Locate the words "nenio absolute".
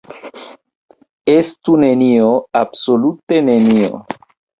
1.83-3.39